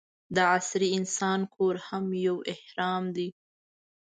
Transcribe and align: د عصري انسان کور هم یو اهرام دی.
د 0.35 0.37
عصري 0.55 0.89
انسان 0.97 1.39
کور 1.55 1.75
هم 1.87 2.05
یو 2.27 2.37
اهرام 2.53 3.03
دی. 3.15 3.27